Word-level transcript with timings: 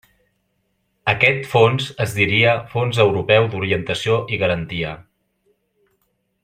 Aquest 1.11 1.43
fons 1.51 1.91
es 2.07 2.15
diria 2.21 2.55
Fons 2.73 3.03
Europeu 3.05 3.47
d'Orientació 3.53 4.19
i 4.37 4.41
Garantia. 4.45 4.99